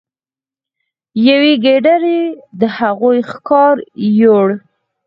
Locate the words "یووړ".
4.19-4.49